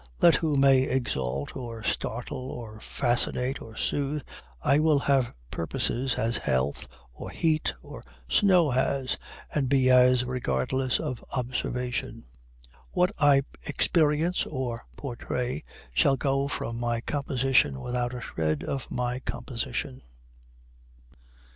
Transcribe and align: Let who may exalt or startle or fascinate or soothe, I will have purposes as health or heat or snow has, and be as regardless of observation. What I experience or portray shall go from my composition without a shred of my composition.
Let 0.19 0.37
who 0.37 0.55
may 0.55 0.81
exalt 0.81 1.55
or 1.55 1.83
startle 1.83 2.49
or 2.49 2.79
fascinate 2.79 3.61
or 3.61 3.75
soothe, 3.77 4.23
I 4.59 4.79
will 4.79 4.97
have 4.97 5.31
purposes 5.51 6.15
as 6.15 6.37
health 6.37 6.87
or 7.13 7.29
heat 7.29 7.75
or 7.83 8.01
snow 8.27 8.71
has, 8.71 9.17
and 9.53 9.69
be 9.69 9.91
as 9.91 10.25
regardless 10.25 10.99
of 10.99 11.23
observation. 11.33 12.25
What 12.93 13.11
I 13.19 13.43
experience 13.61 14.47
or 14.47 14.87
portray 14.97 15.63
shall 15.93 16.17
go 16.17 16.47
from 16.47 16.79
my 16.79 17.01
composition 17.01 17.79
without 17.79 18.15
a 18.15 18.21
shred 18.21 18.63
of 18.63 18.89
my 18.89 19.19
composition. 19.19 20.01